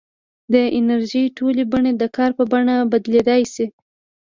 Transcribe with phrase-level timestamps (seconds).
[0.53, 3.65] د انرژۍ ټولې بڼې د کار په بڼه بدلېدای شي.